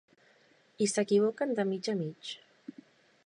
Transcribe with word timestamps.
I 0.85 0.87
s'equivoquen 0.93 1.53
de 1.59 1.65
mig 1.73 1.91
a 1.93 1.97
mig. 2.01 2.35